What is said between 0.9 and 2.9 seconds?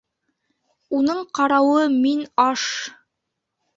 —Уның ҡарауы, мин аш...